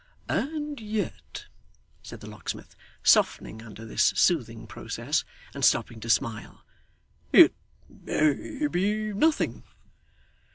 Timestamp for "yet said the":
0.81-2.27